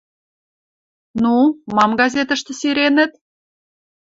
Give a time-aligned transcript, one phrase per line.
[1.21, 1.33] «Ну,
[1.75, 3.11] мам газетӹштӹ сиренӹт?